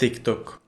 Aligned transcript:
TikTok. 0.00 0.60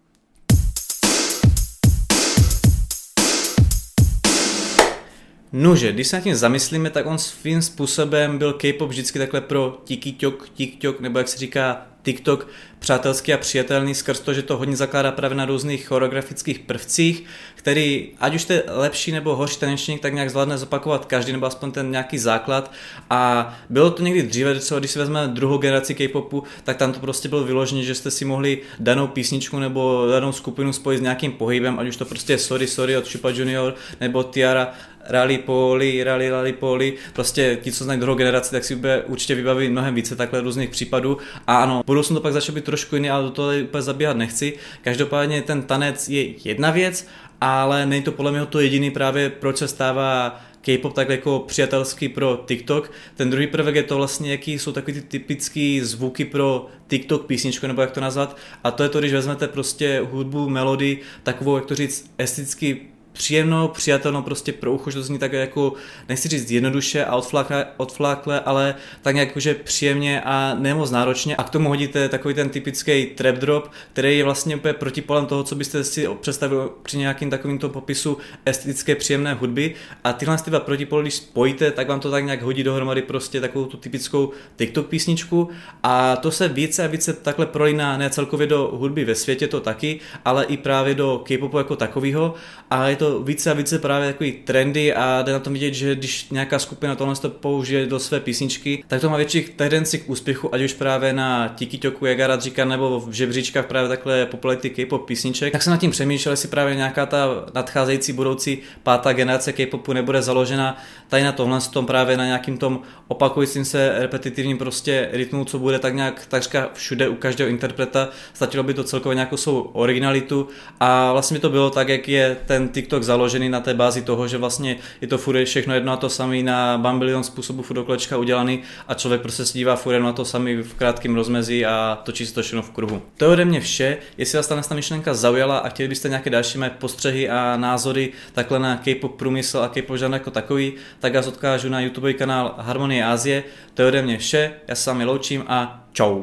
Nože, 5.52 5.92
když 5.92 6.08
se 6.08 6.16
nad 6.16 6.22
tím 6.22 6.34
zamyslíme, 6.34 6.90
tak 6.90 7.06
on 7.06 7.18
svým 7.18 7.62
způsobem 7.62 8.38
byl 8.38 8.52
K-pop 8.52 8.90
vždycky 8.90 9.18
takhle 9.18 9.40
pro 9.40 9.80
TikTok, 9.84 10.48
TikTok, 10.54 11.00
nebo 11.00 11.18
jak 11.18 11.28
se 11.28 11.38
říká 11.38 11.86
TikTok 12.02 12.48
přátelský 12.82 13.34
a 13.34 13.38
přijatelný 13.38 13.94
skrz 13.94 14.20
to, 14.20 14.34
že 14.34 14.42
to 14.42 14.56
hodně 14.56 14.76
zakládá 14.76 15.12
právě 15.12 15.36
na 15.36 15.44
různých 15.44 15.86
choreografických 15.88 16.58
prvcích, 16.58 17.24
který, 17.54 18.08
ať 18.20 18.34
už 18.34 18.44
to 18.44 18.52
je 18.52 18.62
lepší 18.68 19.12
nebo 19.12 19.36
horší 19.36 19.56
tanečník, 19.56 20.00
tak 20.00 20.14
nějak 20.14 20.30
zvládne 20.30 20.58
zopakovat 20.58 21.04
každý, 21.04 21.32
nebo 21.32 21.46
aspoň 21.46 21.72
ten 21.72 21.90
nějaký 21.90 22.18
základ. 22.18 22.72
A 23.10 23.54
bylo 23.70 23.90
to 23.90 24.02
někdy 24.02 24.22
dříve, 24.22 24.54
třeba 24.54 24.78
když 24.78 24.90
si 24.90 24.98
vezmeme 24.98 25.28
druhou 25.28 25.58
generaci 25.58 25.94
K-popu, 25.94 26.42
tak 26.64 26.76
tam 26.76 26.92
to 26.92 27.00
prostě 27.00 27.28
bylo 27.28 27.44
vyložené, 27.44 27.82
že 27.82 27.94
jste 27.94 28.10
si 28.10 28.24
mohli 28.24 28.58
danou 28.78 29.06
písničku 29.06 29.58
nebo 29.58 30.06
danou 30.10 30.32
skupinu 30.32 30.72
spojit 30.72 30.98
s 30.98 31.02
nějakým 31.02 31.32
pohybem, 31.32 31.78
ať 31.78 31.88
už 31.88 31.96
to 31.96 32.04
prostě 32.04 32.32
je 32.32 32.38
Sorry 32.38 32.66
Sorry 32.66 32.96
od 32.96 33.12
Chupa 33.12 33.30
Junior 33.30 33.74
nebo 34.00 34.22
Tiara 34.22 34.72
Rally 35.04 35.38
Poli, 35.38 36.04
Rally 36.04 36.30
Rally 36.30 36.52
Poli, 36.52 36.94
prostě 37.12 37.58
ti, 37.62 37.72
co 37.72 37.84
znají 37.84 38.00
druhou 38.00 38.16
generaci, 38.16 38.50
tak 38.50 38.64
si 38.64 38.78
určitě 39.06 39.34
vybaví 39.34 39.68
mnohem 39.68 39.94
více 39.94 40.16
takhle 40.16 40.40
různých 40.40 40.70
případů. 40.70 41.18
A 41.46 41.56
ano, 41.56 41.82
budoucnu 41.86 42.16
to 42.16 42.22
pak 42.22 42.32
začne 42.32 42.54
být 42.54 42.64
trošku 42.72 42.96
jiný, 42.96 43.10
ale 43.10 43.22
do 43.22 43.30
toho 43.30 43.50
úplně 43.62 43.82
zabíhat 43.82 44.16
nechci. 44.16 44.56
Každopádně 44.82 45.42
ten 45.42 45.62
tanec 45.62 46.08
je 46.08 46.48
jedna 46.48 46.70
věc, 46.70 47.06
ale 47.40 47.86
není 47.86 48.02
to 48.02 48.12
podle 48.12 48.32
mě 48.32 48.46
to 48.46 48.60
jediný 48.60 48.90
právě, 48.90 49.30
proč 49.30 49.56
se 49.56 49.68
stává 49.68 50.40
K-pop 50.60 50.94
tak 50.94 51.08
jako 51.08 51.44
přátelský 51.46 52.08
pro 52.08 52.44
TikTok. 52.46 52.92
Ten 53.16 53.30
druhý 53.30 53.46
prvek 53.46 53.74
je 53.74 53.82
to 53.82 53.96
vlastně, 53.96 54.30
jaký 54.30 54.58
jsou 54.58 54.72
takový 54.72 54.92
ty 54.92 55.00
typický 55.00 55.80
zvuky 55.80 56.24
pro 56.24 56.66
TikTok 56.88 57.26
písničku, 57.26 57.66
nebo 57.66 57.80
jak 57.82 57.90
to 57.90 58.00
nazvat. 58.00 58.36
A 58.64 58.70
to 58.70 58.82
je 58.82 58.88
to, 58.88 58.98
když 58.98 59.12
vezmete 59.12 59.48
prostě 59.48 60.00
hudbu, 60.10 60.48
melodii, 60.48 61.00
takovou, 61.22 61.56
jak 61.56 61.66
to 61.66 61.74
říct, 61.74 62.10
esteticky 62.18 62.91
příjemnou, 63.12 63.68
přijatelnou 63.68 64.22
prostě 64.22 64.52
pro 64.52 64.72
ucho, 64.72 64.90
že 64.90 64.98
to 64.98 65.02
zní 65.02 65.18
tak 65.18 65.32
jako, 65.32 65.72
nechci 66.08 66.28
říct 66.28 66.50
jednoduše 66.50 67.04
a 67.04 67.16
odflákle, 67.16 67.66
odflákle 67.76 68.40
ale 68.40 68.74
tak 69.02 69.14
nějak 69.14 69.28
jakože 69.28 69.54
příjemně 69.54 70.22
a 70.24 70.54
nemoc 70.58 70.90
náročně. 70.90 71.36
A 71.36 71.42
k 71.42 71.50
tomu 71.50 71.68
hodíte 71.68 72.08
takový 72.08 72.34
ten 72.34 72.48
typický 72.48 73.06
trap 73.06 73.34
drop, 73.34 73.70
který 73.92 74.18
je 74.18 74.24
vlastně 74.24 74.56
úplně 74.56 74.74
protipolem 74.74 75.26
toho, 75.26 75.42
co 75.42 75.54
byste 75.54 75.84
si 75.84 76.08
představili 76.20 76.62
při 76.82 76.98
nějakým 76.98 77.30
takovým 77.30 77.58
to 77.58 77.68
popisu 77.68 78.18
estetické 78.46 78.94
příjemné 78.94 79.34
hudby. 79.34 79.74
A 80.04 80.12
tyhle 80.12 80.38
ty 80.38 80.50
dva 80.50 80.60
protipoly, 80.60 81.02
když 81.02 81.14
spojíte, 81.14 81.70
tak 81.70 81.88
vám 81.88 82.00
to 82.00 82.10
tak 82.10 82.24
nějak 82.24 82.42
hodí 82.42 82.62
dohromady 82.62 83.02
prostě 83.02 83.40
takovou 83.40 83.64
tu 83.64 83.76
typickou 83.76 84.32
TikTok 84.56 84.86
písničku. 84.86 85.48
A 85.82 86.16
to 86.16 86.30
se 86.30 86.48
více 86.48 86.84
a 86.84 86.86
více 86.86 87.12
takhle 87.12 87.46
prolíná 87.46 87.96
ne 87.96 88.10
celkově 88.10 88.46
do 88.46 88.70
hudby 88.72 89.04
ve 89.04 89.14
světě 89.14 89.48
to 89.48 89.60
taky, 89.60 90.00
ale 90.24 90.44
i 90.44 90.56
právě 90.56 90.94
do 90.94 91.22
K-popu 91.24 91.58
jako 91.58 91.76
takového 91.76 92.34
a 92.70 92.88
je 92.88 92.96
to 92.96 93.01
více 93.24 93.50
a 93.50 93.54
více 93.54 93.78
právě 93.78 94.12
takový 94.12 94.32
trendy 94.32 94.94
a 94.94 95.22
jde 95.22 95.32
na 95.32 95.38
tom 95.38 95.52
vidět, 95.52 95.74
že 95.74 95.94
když 95.94 96.30
nějaká 96.30 96.58
skupina 96.58 96.94
tohle 96.94 97.16
to 97.16 97.30
použije 97.30 97.86
do 97.86 97.98
své 97.98 98.20
písničky, 98.20 98.84
tak 98.86 99.00
to 99.00 99.10
má 99.10 99.16
větší 99.16 99.42
tendenci 99.42 99.98
k 99.98 100.10
úspěchu, 100.10 100.54
ať 100.54 100.62
už 100.62 100.72
právě 100.72 101.12
na 101.12 101.54
TikToku, 101.56 102.06
jak 102.06 102.18
rád 102.18 102.42
říká, 102.42 102.64
nebo 102.64 103.00
v 103.00 103.12
žebříčkách 103.12 103.66
právě 103.66 103.88
takhle 103.88 104.26
popularity 104.26 104.70
K-pop 104.70 105.06
písniček. 105.06 105.52
Tak 105.52 105.62
se 105.62 105.70
nad 105.70 105.76
tím 105.76 105.90
přemýšlel, 105.90 106.32
jestli 106.32 106.48
právě 106.48 106.76
nějaká 106.76 107.06
ta 107.06 107.26
nadcházející 107.54 108.12
budoucí 108.12 108.58
pátá 108.82 109.12
generace 109.12 109.52
K-popu 109.52 109.92
nebude 109.92 110.22
založena 110.22 110.78
tady 111.08 111.22
na 111.22 111.32
tomhle 111.32 111.60
tom 111.60 111.86
právě 111.86 112.16
na 112.16 112.24
nějakým 112.24 112.58
tom 112.58 112.80
opakujícím 113.08 113.64
se 113.64 113.92
repetitivním 113.98 114.58
prostě 114.58 115.08
rytmu, 115.12 115.44
co 115.44 115.58
bude 115.58 115.78
tak 115.78 115.94
nějak 115.94 116.26
takřka 116.26 116.70
všude 116.74 117.08
u 117.08 117.14
každého 117.14 117.50
interpreta. 117.50 118.08
Statilo 118.34 118.64
by 118.64 118.74
to 118.74 118.84
celkově 118.84 119.14
nějakou 119.14 119.36
svou 119.36 119.60
originalitu 119.60 120.48
a 120.80 121.12
vlastně 121.12 121.34
by 121.34 121.40
to 121.40 121.50
bylo 121.50 121.70
tak, 121.70 121.88
jak 121.88 122.08
je 122.08 122.36
ten 122.46 122.68
TikTok 122.68 122.91
TikTok 122.92 123.02
založený 123.02 123.48
na 123.48 123.60
té 123.60 123.74
bázi 123.74 124.02
toho, 124.02 124.28
že 124.28 124.38
vlastně 124.38 124.76
je 125.00 125.08
to 125.08 125.18
furt 125.18 125.44
všechno 125.44 125.74
jedno 125.74 125.92
a 125.92 125.96
to 125.96 126.08
samé 126.08 126.42
na 126.42 126.78
bambilion 126.78 127.24
způsobu 127.24 127.62
furt 127.62 127.76
doklečka 127.76 128.16
udělaný 128.16 128.62
a 128.88 128.94
člověk 128.94 129.22
prostě 129.22 129.44
se 129.44 129.58
dívá 129.58 129.76
furt 129.76 130.00
na 130.00 130.12
to 130.12 130.24
samý 130.24 130.56
v 130.56 130.74
krátkém 130.74 131.14
rozmezí 131.14 131.66
a 131.66 131.98
točí 132.04 132.26
se 132.26 132.34
to 132.34 132.42
všechno 132.42 132.62
v 132.62 132.70
kruhu. 132.70 133.02
To 133.16 133.24
je 133.24 133.30
ode 133.30 133.44
mě 133.44 133.60
vše. 133.60 133.98
Jestli 134.18 134.36
vás 134.36 134.68
ta 134.68 134.74
myšlenka 134.74 135.14
zaujala 135.14 135.58
a 135.58 135.68
chtěli 135.68 135.88
byste 135.88 136.08
nějaké 136.08 136.30
další 136.30 136.58
mé 136.58 136.70
postřehy 136.70 137.30
a 137.30 137.56
názory 137.56 138.12
takhle 138.32 138.58
na 138.58 138.76
K-pop 138.76 139.16
průmysl 139.16 139.58
a 139.58 139.68
K-pop 139.68 139.96
žánr 139.96 140.14
jako 140.14 140.30
takový, 140.30 140.72
tak 141.00 141.14
vás 141.14 141.26
odkážu 141.26 141.68
na 141.68 141.80
YouTube 141.80 142.12
kanál 142.12 142.54
Harmonie 142.58 143.04
Asie. 143.04 143.44
To 143.74 143.82
je 143.82 143.88
ode 143.88 144.02
mě 144.02 144.18
vše. 144.18 144.52
Já 144.68 144.74
se 144.74 144.82
s 144.82 144.86
vámi 144.86 145.04
loučím 145.04 145.44
a 145.46 145.84
čau. 145.92 146.22